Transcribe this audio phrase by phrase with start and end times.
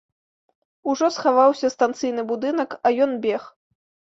[0.93, 3.43] Ужо схаваўся станцыйны будынак, а ён бег.